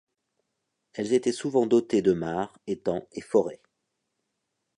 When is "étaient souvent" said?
1.13-1.67